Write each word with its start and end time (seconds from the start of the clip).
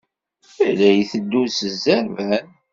Yella 0.61 0.89
iteddu 0.95 1.43
s 1.49 1.57
zzerban. 1.73 2.47